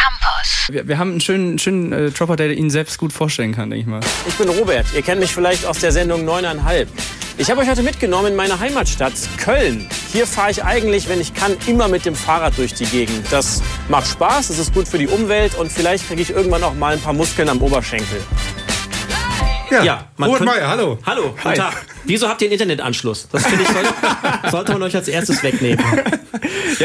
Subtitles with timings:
[0.00, 0.68] Campus.
[0.70, 3.82] Wir, wir haben einen schönen, schönen äh, Dropper, der Ihnen selbst gut vorstellen kann, denke
[3.82, 4.00] ich mal.
[4.26, 4.86] Ich bin Robert.
[4.94, 6.86] Ihr kennt mich vielleicht aus der Sendung 9,5.
[7.38, 9.88] Ich habe euch heute mitgenommen in meine Heimatstadt Köln.
[10.12, 13.26] Hier fahre ich eigentlich, wenn ich kann, immer mit dem Fahrrad durch die Gegend.
[13.30, 16.74] Das macht Spaß, es ist gut für die Umwelt und vielleicht kriege ich irgendwann auch
[16.74, 18.20] mal ein paar Muskeln am Oberschenkel.
[19.70, 20.98] Ja, Ja, man Robert Meyer, hallo.
[21.06, 21.86] Hallo, guten Tag.
[22.04, 23.28] Wieso habt ihr einen Internetanschluss?
[23.30, 25.84] Das finde ich, soll- sollte man euch als erstes wegnehmen.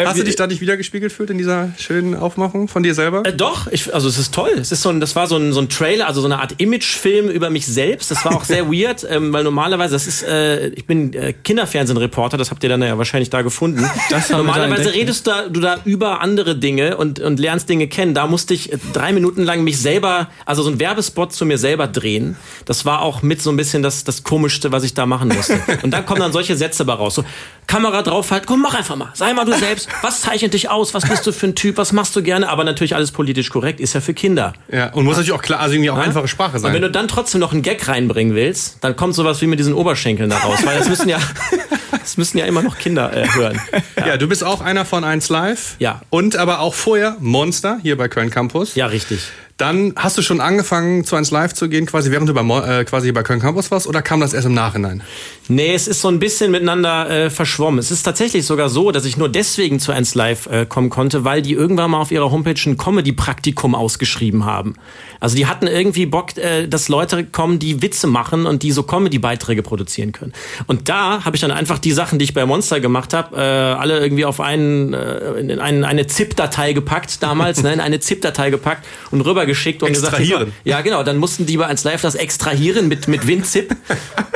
[0.05, 3.23] Hast du dich da nicht wiedergespiegelt gefühlt in dieser schönen Aufmachung von dir selber?
[3.25, 4.51] Äh, doch, ich, also es ist toll.
[4.59, 6.55] Es ist so ein, das war so ein, so ein Trailer, also so eine Art
[6.57, 8.11] Imagefilm über mich selbst.
[8.11, 12.37] Das war auch sehr weird, ähm, weil normalerweise, das ist, äh, ich bin äh, Kinderfernsehen-Reporter,
[12.37, 13.87] das habt ihr dann ja wahrscheinlich da gefunden.
[14.29, 18.13] Normalerweise redest du da, du da über andere Dinge und, und lernst Dinge kennen.
[18.13, 21.57] Da musste ich äh, drei Minuten lang mich selber, also so ein Werbespot zu mir
[21.57, 22.35] selber drehen.
[22.65, 25.59] Das war auch mit so ein bisschen das, das Komischste, was ich da machen musste.
[25.83, 27.15] Und dann kommen dann solche Sätze bei raus.
[27.15, 27.23] So,
[27.67, 29.09] Kamera drauf halt, komm, mach einfach mal.
[29.13, 29.87] Sei mal du selbst.
[30.01, 30.93] Was zeichnet dich aus?
[30.93, 31.77] Was bist du für ein Typ?
[31.77, 32.49] Was machst du gerne?
[32.49, 34.53] Aber natürlich alles politisch korrekt, ist ja für Kinder.
[34.71, 36.03] Ja, und muss natürlich auch klar, also irgendwie auch Ja?
[36.03, 36.93] einfache Sprache Und wenn du sein.
[36.93, 40.37] dann trotzdem noch einen Gag reinbringen willst, dann kommt sowas wie mit diesen Oberschenkeln da
[40.37, 40.59] raus.
[40.63, 41.19] Weil das müssen ja,
[41.91, 43.59] das müssen ja immer noch Kinder äh, hören.
[43.97, 45.75] Ja, du bist auch einer von 1 Live.
[45.79, 46.01] Ja.
[46.09, 48.75] Und aber auch vorher Monster hier bei Köln Campus.
[48.75, 49.19] Ja, richtig.
[49.57, 52.83] Dann hast du schon angefangen, zu 1 Live zu gehen, quasi während du bei, äh,
[52.83, 55.01] quasi bei Köln Campus warst, oder kam das erst im Nachhinein?
[55.47, 57.79] Nee, es ist so ein bisschen miteinander äh, verschwommen.
[57.79, 61.23] Es ist tatsächlich sogar so, dass ich nur deswegen zu 1 Live äh, kommen konnte,
[61.23, 64.75] weil die irgendwann mal auf ihrer Homepage ein Comedy-Praktikum ausgeschrieben haben.
[65.21, 68.83] Also die hatten irgendwie Bock, äh, dass Leute kommen, die Witze machen und die so
[68.83, 70.33] Comedy-Beiträge produzieren können.
[70.67, 73.39] Und da habe ich dann einfach die Sachen, die ich bei Monster gemacht habe, äh,
[73.39, 78.49] alle irgendwie auf einen, äh, in einen, eine ZIP-Datei gepackt damals, ne, in eine ZIP-Datei
[78.49, 80.53] gepackt und rübergeschickt und gesagt, Extrahieren.
[80.63, 83.75] ja genau, dann mussten die bei 1 Live das extrahieren mit, mit WinZip.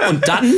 [0.10, 0.54] Und dann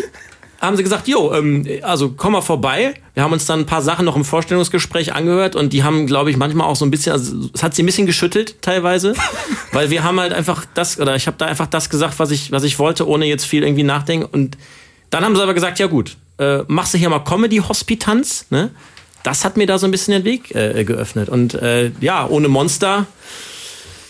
[0.59, 2.93] haben sie gesagt, jo, ähm, also komm mal vorbei.
[3.15, 6.29] Wir haben uns dann ein paar Sachen noch im Vorstellungsgespräch angehört und die haben, glaube
[6.29, 9.15] ich, manchmal auch so ein bisschen, also es hat sie ein bisschen geschüttelt teilweise,
[9.71, 12.51] weil wir haben halt einfach das, oder ich habe da einfach das gesagt, was ich,
[12.51, 14.27] was ich wollte, ohne jetzt viel irgendwie nachdenken.
[14.31, 14.57] Und
[15.09, 18.69] dann haben sie aber gesagt, ja gut, äh, machst du hier mal Comedy-Hospitanz, ne?
[19.23, 21.29] Das hat mir da so ein bisschen den Weg äh, geöffnet.
[21.29, 23.05] Und äh, ja, ohne Monster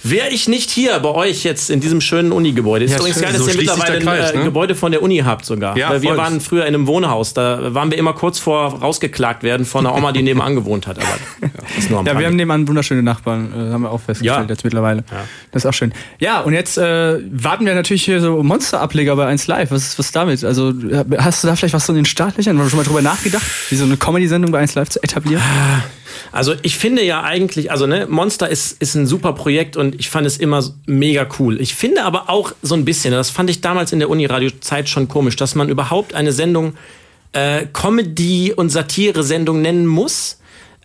[0.03, 2.85] wäre ich nicht hier bei euch jetzt in diesem schönen Uni-Gebäude.
[2.85, 4.43] Ist Ja, übrigens schön, geil, dass so ihr mittlerweile Kreis, ein äh, ne?
[4.45, 5.77] Gebäude von der Uni habt sogar.
[5.77, 6.17] Ja, Weil wir voll.
[6.17, 7.33] waren früher in einem Wohnhaus.
[7.33, 10.97] Da waren wir immer kurz vor rausgeklagt werden von einer Oma, die nebenan gewohnt hat.
[10.97, 14.01] Aber das ist nur am Ja, wir haben nebenan wunderschöne Nachbarn, äh, haben wir auch
[14.01, 14.49] festgestellt Ja.
[14.49, 15.03] jetzt mittlerweile.
[15.51, 15.93] Das ist auch schön.
[16.19, 19.71] Ja, und jetzt äh, warten wir natürlich hier so Monster-Ableger bei 1 Live.
[19.71, 20.43] Was ist was damit?
[20.43, 20.73] Also
[21.17, 22.57] hast du da vielleicht was so in den Startlöchern?
[22.57, 25.41] Hast du schon mal drüber nachgedacht, wie so eine Comedy-Sendung bei 1 Live zu etablieren?
[26.31, 30.09] Also ich finde ja eigentlich, also ne, Monster ist, ist ein super Projekt und ich
[30.09, 31.59] fand es immer mega cool.
[31.61, 35.07] Ich finde aber auch so ein bisschen, das fand ich damals in der Uni-Radio-Zeit schon
[35.07, 36.73] komisch, dass man überhaupt eine Sendung
[37.33, 40.37] äh, Comedy- und Satire-Sendung nennen muss.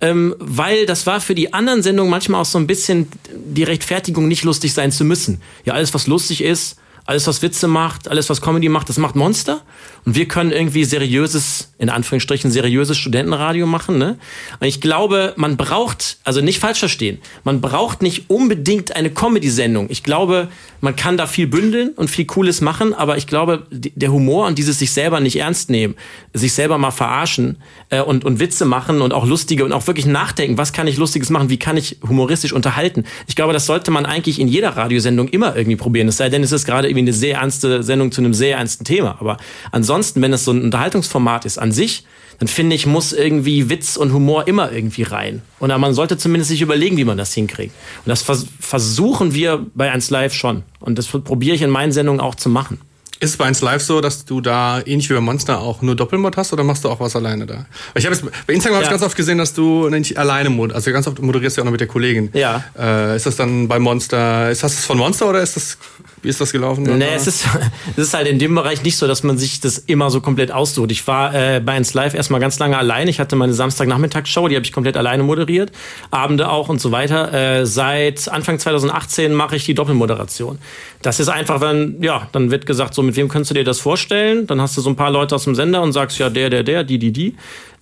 [0.03, 4.29] Ähm, weil das war für die anderen Sendungen manchmal auch so ein bisschen die Rechtfertigung,
[4.29, 5.41] nicht lustig sein zu müssen.
[5.65, 9.15] Ja, alles, was lustig ist, alles, was Witze macht, alles, was Comedy macht, das macht
[9.15, 9.63] Monster.
[10.05, 13.99] Und wir können irgendwie seriöses, in Anführungsstrichen, seriöses Studentenradio machen.
[13.99, 14.19] Ne?
[14.61, 19.87] Und ich glaube, man braucht, also nicht falsch verstehen, man braucht nicht unbedingt eine Comedy-Sendung.
[19.89, 20.49] Ich glaube,
[20.81, 24.59] man kann da viel bündeln und viel Cooles machen, aber ich glaube, der Humor und
[24.59, 25.97] dieses sich selber nicht ernst nehmen,
[26.35, 27.57] sich selber mal verarschen
[27.91, 30.97] äh, und, und Witze machen und auch lustige und auch wirklich nachdenken, was kann ich
[30.97, 33.05] Lustiges machen, wie kann ich humoristisch unterhalten.
[33.27, 36.09] Ich glaube, das sollte man eigentlich in jeder Radiosendung immer irgendwie probieren.
[36.09, 38.85] Es sei denn, es ist gerade irgendwie eine sehr ernste Sendung zu einem sehr ernsten
[38.85, 39.17] Thema.
[39.21, 39.37] Aber
[39.73, 42.05] ansonsten, wenn es so ein Unterhaltungsformat ist an sich,
[42.39, 45.43] dann finde ich, muss irgendwie Witz und Humor immer irgendwie rein.
[45.59, 47.75] Und man sollte zumindest sich überlegen, wie man das hinkriegt.
[48.05, 50.63] Und das vers versuchen wir bei 1 Live schon.
[50.81, 52.81] Und das probiere ich in meinen Sendungen auch zu machen.
[53.19, 55.95] Ist es bei 1 Live so, dass du da ähnlich wie bei Monster auch nur
[55.97, 57.55] Doppelmod hast oder machst du auch was alleine da?
[57.55, 58.17] Weil Ich habe
[58.47, 58.93] bei Instagram habe ich Ja.
[58.93, 61.67] ganz oft gesehen, dass du nicht alleine mod, also ganz oft moderierst du ja auch
[61.67, 62.31] noch mit der Kollegin.
[62.35, 62.65] Ja.
[62.79, 64.51] Äh, ist das dann bei Monster?
[64.51, 65.79] Ist das von Monster oder ist das
[66.23, 66.83] wie ist das gelaufen?
[66.83, 67.45] Nee, es ist,
[67.97, 70.51] es ist halt in dem Bereich nicht so, dass man sich das immer so komplett
[70.51, 70.91] aussucht.
[70.91, 73.07] Ich war äh, bei 1 Live erstmal ganz lange allein.
[73.07, 75.71] Ich hatte meine Samstagnachmittagsshow, die habe ich komplett alleine moderiert.
[76.11, 77.33] Abende auch und so weiter.
[77.33, 80.59] Äh, seit Anfang 2018 mache ich die Doppelmoderation.
[81.03, 83.81] Das ist einfach, wenn, ja, dann wird gesagt, so, mit wem kannst du dir das
[83.81, 84.47] vorstellen?
[84.47, 86.63] Dann hast du so ein paar Leute aus dem Sender und sagst, ja, der, der,
[86.63, 87.35] der, die, die, die.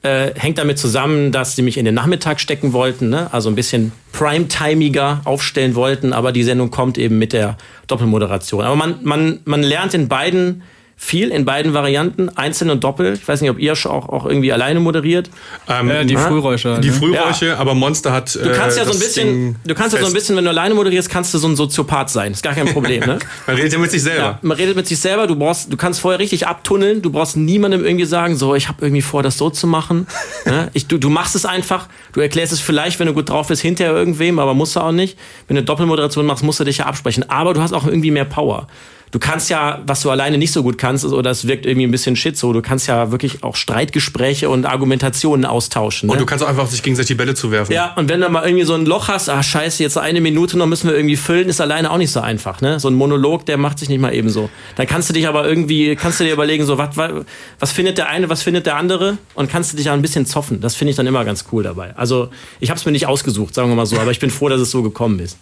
[0.03, 3.33] Äh, hängt damit zusammen, dass sie mich in den Nachmittag stecken wollten, ne?
[3.33, 7.57] also ein bisschen primetimiger aufstellen wollten, aber die Sendung kommt eben mit der
[7.87, 8.63] Doppelmoderation.
[8.63, 10.63] Aber man, man, man lernt in beiden
[11.05, 13.13] viel in beiden Varianten, einzeln und doppel.
[13.15, 15.29] Ich weiß nicht, ob ihr auch, auch irgendwie alleine moderiert.
[15.69, 16.81] Ähm, Äh, die Frühräusche.
[16.81, 16.95] die ne?
[16.95, 18.35] Frühräusche, aber Monster hat.
[18.35, 20.75] Du kannst ja so ein bisschen, du kannst ja so ein bisschen, wenn du alleine
[20.75, 22.33] moderierst, kannst du so ein Soziopath sein.
[22.33, 23.19] Ist gar kein Problem, ne?
[23.47, 24.23] Man redet ja mit sich selber.
[24.23, 27.37] Ja, man redet mit sich selber, du brauchst, du kannst vorher richtig abtunneln, du brauchst
[27.37, 30.07] niemandem irgendwie sagen, so, ich habe irgendwie vor, das so zu machen.
[30.47, 30.71] ne?
[30.73, 33.61] ich, du, du machst es einfach, du erklärst es vielleicht, wenn du gut drauf bist,
[33.61, 35.19] hinterher irgendwem, aber musst du auch nicht.
[35.49, 37.29] Wenn du Doppelmoderation machst, musst du dich ja absprechen.
[37.29, 38.69] Aber du hast auch irgendwie mehr Power.
[39.15, 41.87] Du kannst ja, was du alleine nicht so gut kannst, ist, oder es wirkt irgendwie
[41.87, 46.09] ein bisschen shit so, du kannst ja wirklich auch Streitgespräche und Argumentationen austauschen.
[46.09, 46.21] Und ne?
[46.21, 47.75] du kannst auch einfach sich gegenseitig die Bälle zuwerfen.
[47.75, 50.59] Ja, und wenn du mal irgendwie so ein Loch hast, ah scheiße, jetzt eine Minute
[50.59, 52.79] noch müssen wir irgendwie füllen, ist alleine auch nicht so einfach, ne?
[52.79, 54.51] So ein Monolog, der macht sich nicht mal eben so.
[54.77, 57.11] Dann kannst du dich aber irgendwie, kannst du dir überlegen, so, was, was,
[57.59, 60.27] was findet der eine, was findet der andere und kannst du dich auch ein bisschen
[60.27, 60.61] zoffen.
[60.61, 61.97] Das finde ich dann immer ganz cool dabei.
[61.97, 62.29] Also,
[62.61, 64.61] ich habe es mir nicht ausgesucht, sagen wir mal so, aber ich bin froh, dass
[64.61, 65.39] es so gekommen ist.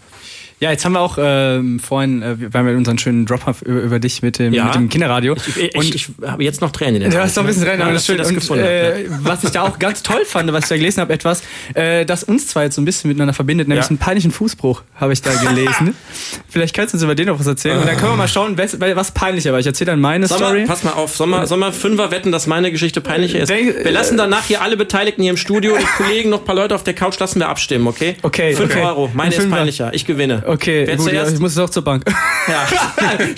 [0.62, 3.80] Ja, jetzt haben wir auch ähm, vorhin, äh, wir haben ja unseren schönen Drop über,
[3.80, 4.66] über dich mit dem, Ja.
[4.66, 5.34] mit dem Kinderradio.
[5.34, 7.64] Ich, ich, ich, ich habe jetzt noch Tränen in den Du hast noch ein bisschen
[7.64, 7.70] ne?
[7.70, 8.16] rein, Ja, aber das schön.
[8.16, 11.12] das Und, äh, was ich da auch ganz toll fand, was ich da gelesen habe,
[11.12, 11.42] etwas,
[11.74, 13.90] äh, das uns zwei jetzt so ein bisschen miteinander verbindet, nämlich Ja.
[13.90, 15.96] einen peinlichen Fußbruch, habe ich da gelesen.
[16.48, 17.78] Vielleicht kannst du uns über den noch was erzählen.
[17.78, 19.58] Und dann können wir mal schauen, was, was peinlicher war.
[19.58, 20.64] Ich erzähle dann meine Soll Story.
[20.64, 23.48] pass mal auf, soll mal Fünfer wetten, dass meine Geschichte peinlicher ist?
[23.48, 26.54] Denk- Wir lassen danach hier alle Beteiligten hier im Studio, die Kollegen, noch ein paar
[26.54, 28.14] Leute auf der Couch, lassen wir abstimmen, okay?
[28.22, 28.84] Okay, Fünf okay.
[28.84, 30.44] Euro, meine Ein ist peinlicher, ich gewinne.
[30.52, 31.32] Okay, Wer gut, ja, zuerst?
[31.34, 32.04] ich muss auch zur Bank.
[32.46, 32.66] Ja.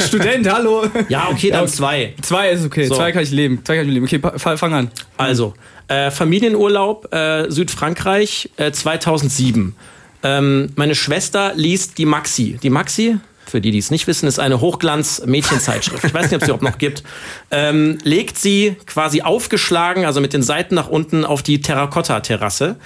[0.07, 0.85] Student, hallo.
[1.09, 2.13] ja, okay, dann zwei.
[2.23, 2.97] Zwei ist okay, So.
[2.97, 3.61] zwei kann ich leben.
[3.65, 4.07] Zwei kann ich leben.
[4.07, 4.21] Okay,
[4.57, 4.91] fang an.
[5.17, 5.55] Also,
[5.87, 9.77] äh, Familienurlaub äh, Südfrankreich äh, 2007.
[10.25, 12.59] Ähm, meine Schwester liest die Maxi.
[12.63, 16.03] Die Maxi, für die, die es nicht wissen, ist eine Hochglanz-Mädchenzeitschrift.
[16.03, 17.05] Ich weiß nicht, ob es sie überhaupt noch gibt.
[17.53, 22.77] Ähm, legt sie quasi aufgeschlagen, also mit den Seiten nach unten, auf die Terrakotta-Terrasse.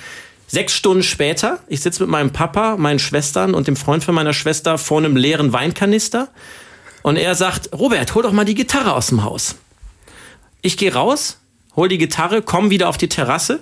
[0.51, 4.33] Sechs Stunden später, ich sitze mit meinem Papa, meinen Schwestern und dem Freund von meiner
[4.33, 6.29] Schwester vor einem leeren Weinkanister.
[7.03, 9.57] Und er sagt, Robert, hol doch mal die Gitarre aus dem Haus.
[10.63, 11.39] Ich gehe raus,
[11.77, 13.61] hol die Gitarre, komm wieder auf die Terrasse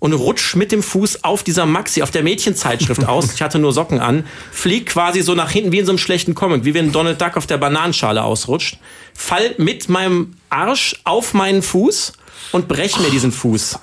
[0.00, 3.32] und rutsch mit dem Fuß auf dieser Maxi, auf der Mädchenzeitschrift aus.
[3.32, 4.26] Ich hatte nur Socken an.
[4.52, 7.38] Flieg quasi so nach hinten wie in so einem schlechten Comic, wie wenn Donald Duck
[7.38, 8.78] auf der Bananenschale ausrutscht.
[9.14, 12.12] Fall mit meinem Arsch auf meinen Fuß
[12.52, 13.78] und brech mir diesen Fuß.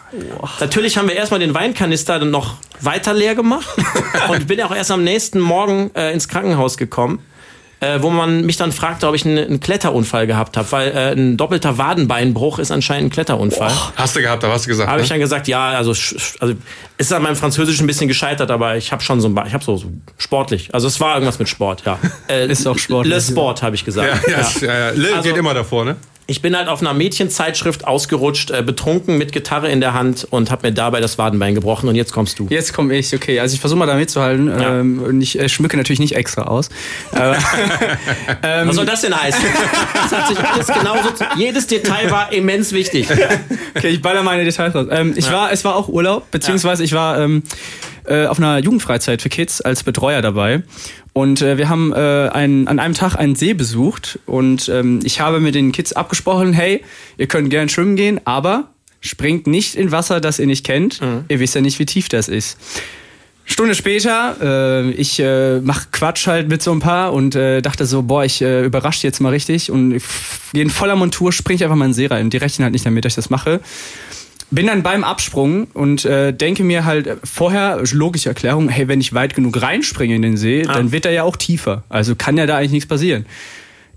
[0.60, 3.68] Natürlich haben wir erstmal den Weinkanister dann noch weiter leer gemacht
[4.30, 7.20] und bin auch erst am nächsten Morgen äh, ins Krankenhaus gekommen
[7.86, 11.12] äh, wo man mich dann fragte, ob ich einen, einen Kletterunfall gehabt habe, weil äh,
[11.12, 13.72] ein doppelter Wadenbeinbruch ist anscheinend ein Kletterunfall.
[13.96, 14.90] Hast du gehabt, da hast du gesagt.
[14.90, 15.04] Habe ne?
[15.04, 15.92] ich dann gesagt, ja, also,
[16.40, 16.54] also
[16.98, 19.64] ist an meinem Französisch ein bisschen gescheitert, aber ich habe schon so, ein ich habe
[19.64, 19.88] so, so
[20.18, 20.74] sportlich.
[20.74, 22.00] Also es war irgendwas mit Sport, ja.
[22.28, 23.14] Äh, Ist auch sportlich.
[23.14, 24.28] Le Sport habe ich gesagt.
[24.28, 24.80] ja, ja, ja.
[24.80, 24.90] ja.
[24.92, 25.96] Lil Also- geht immer davor, ne?
[26.28, 30.50] Ich bin halt auf einer Mädchenzeitschrift ausgerutscht, äh, betrunken mit Gitarre in der Hand und
[30.50, 32.48] habe mir dabei das Wadenbein gebrochen und jetzt kommst du.
[32.50, 33.40] Jetzt komme ich, okay.
[33.40, 34.48] Also ich versuche mal da mitzuhalten.
[34.48, 34.80] Ja.
[34.80, 36.70] Ähm, und ich äh, schmücke natürlich nicht extra aus.
[37.12, 37.38] Aber,
[38.42, 39.44] ähm, Was soll das denn heißen?
[39.94, 41.10] Das hat sich alles genauso.
[41.38, 43.08] Jedes Detail war immens wichtig.
[43.76, 44.88] okay, ich baller meine Details raus.
[44.92, 45.32] Ähm, ich Ja.
[45.34, 47.44] war, es war auch Urlaub, beziehungsweise ich war ähm,
[48.08, 50.64] äh, auf einer Jugendfreizeit für Kids als Betreuer dabei.
[51.14, 55.22] Und äh, wir haben äh, einen, an einem Tag einen See besucht und ähm, ich
[55.22, 56.84] habe mit den Kids abgesprochen, hey,
[57.18, 58.70] ihr könnt gern schwimmen gehen, aber
[59.00, 61.00] springt nicht in Wasser, das ihr nicht kennt.
[61.30, 62.58] Ihr wisst ja nicht, wie tief das ist.
[63.48, 67.86] Stunde später, äh, ich äh, mach Quatsch halt mit so ein paar und äh, dachte
[67.86, 70.04] so, boah, ich äh, überrasche jetzt mal richtig und ich
[70.52, 72.32] gehe in voller Montur, spring ich einfach mal in den See rein.
[72.32, 73.62] Die rechnen halt nicht damit, dass ich das mache.
[74.52, 79.14] Bin dann beim Absprung und äh, denke mir halt vorher, logische Erklärung, hey, wenn ich
[79.14, 81.84] weit genug reinspringe in den See, dann wird er ja auch tiefer.
[81.90, 83.26] Also kann ja da eigentlich nichts passieren.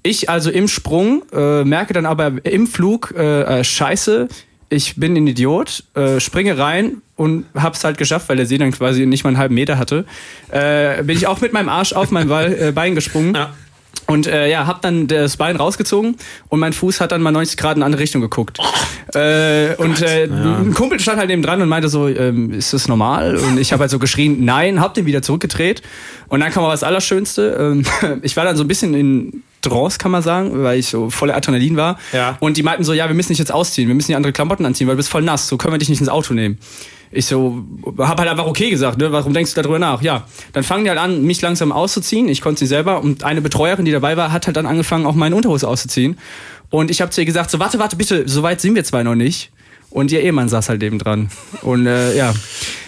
[0.02, 4.28] Ich also im Sprung, äh, merke dann aber im Flug, äh, äh, scheiße,
[4.70, 8.70] ich bin ein Idiot, äh, springe rein und hab's halt geschafft, weil der See dann
[8.70, 10.04] quasi nicht mal einen halben Meter hatte.
[10.50, 13.34] Äh, bin ich auch mit meinem Arsch auf mein äh, Bein gesprungen.
[13.34, 13.54] Ja.
[14.06, 16.16] Und äh, ja, hab dann das Bein rausgezogen
[16.48, 18.58] und mein Fuß hat dann mal 90 Grad in eine andere Richtung geguckt.
[19.14, 22.88] äh, und äh, ein Kumpel stand halt neben dran und meinte so, ähm, ist das
[22.88, 23.36] normal?
[23.36, 25.82] Und ich habe halt so geschrien, nein, hab den wieder zurückgedreht.
[26.28, 27.56] Und dann kam aber das Allerschönste.
[27.58, 31.10] Ähm, ich war dann so ein bisschen in Trance, kann man sagen, weil ich so
[31.10, 31.98] voller Adrenalin war.
[32.12, 32.36] Ja.
[32.40, 34.64] Und die meinten so, ja, wir müssen dich jetzt ausziehen, wir müssen die andere Klamotten
[34.64, 36.58] anziehen, weil du bist voll nass, so können wir dich nicht ins Auto nehmen.
[37.10, 37.64] Ich so,
[37.98, 39.10] hab halt einfach okay gesagt, ne?
[39.12, 40.02] Warum denkst du darüber nach?
[40.02, 42.28] Ja, dann fangen die halt an, mich langsam auszuziehen.
[42.28, 45.14] Ich konnte sie selber und eine Betreuerin, die dabei war, hat halt dann angefangen, auch
[45.14, 46.18] meine Unterhose auszuziehen.
[46.70, 49.02] Und ich habe zu ihr gesagt, so warte, warte, bitte, so weit sind wir zwei
[49.02, 49.50] noch nicht.
[49.90, 51.30] Und ihr Ehemann saß halt eben dran.
[51.62, 52.34] Und äh, ja.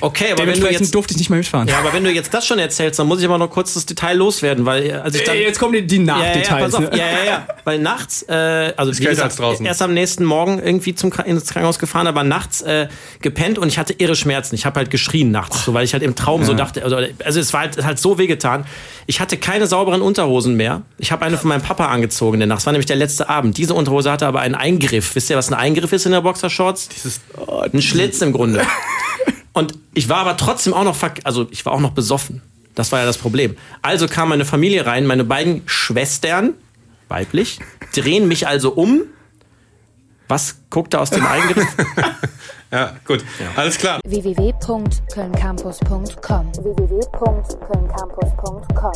[0.02, 1.66] Okay, aber wenn du jetzt durfte ich nicht mehr mitfahren.
[1.66, 3.87] ja, aber wenn du jetzt das schon erzählst, dann muss ich aber noch kurz das
[3.87, 6.28] Detail loswerden, weil äh, als ich dann Ey, jetzt kommen die, die ja, ja, ja,
[6.28, 6.62] Nachdetails.
[6.64, 6.90] pass auf.
[6.90, 6.99] ne?
[6.99, 9.64] ja, ja, ja, weil nachts, äh, also wie gesagt, draußen.
[9.64, 12.88] erst am nächsten Morgen irgendwie zum ins Krankenhaus gefahren, aber nachts äh,
[13.23, 14.54] gepennt und ich hatte irre Schmerzen.
[14.54, 17.40] Ich habe halt geschrien nachts, so, weil ich halt im Traum so dachte, also, also
[17.40, 18.66] es war halt, es hat halt so wehgetan.
[19.07, 20.83] Ich hatte keine sauberen Unterhosen mehr.
[20.99, 22.61] Ich habe eine von meinem Papa angezogen Nacht.
[22.61, 23.57] Es war nämlich der letzte Abend.
[23.59, 25.14] Diese Unterhose hatte aber einen Eingriff.
[25.14, 26.88] Wisst ihr, was ein Eingriff ist in der Boxershorts?
[26.88, 27.21] Dieses,
[27.73, 28.62] Ein Schlitz im Grunde.
[29.52, 32.42] Und ich war aber trotzdem auch noch, also ich war auch noch besoffen.
[32.75, 33.57] Das war ja das Problem.
[33.83, 36.54] Also kam meine Familie rein, meine beiden Schwestern,
[37.09, 37.59] weiblich,
[37.95, 39.02] drehen mich also um.
[40.31, 41.67] Was guckt da aus dem Eingriff?
[42.71, 43.25] ja, gut.
[43.57, 43.99] Alles klar.
[44.07, 48.93] www.kölncampus.com www.kölncampus.com